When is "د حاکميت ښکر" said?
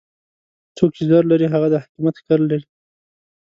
1.71-2.39